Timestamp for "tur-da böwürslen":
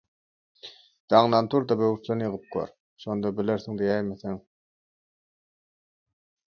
1.55-2.23